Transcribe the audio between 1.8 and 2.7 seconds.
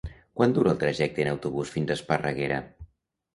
a Esparreguera?